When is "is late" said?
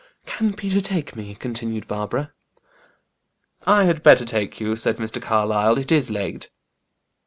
5.91-6.49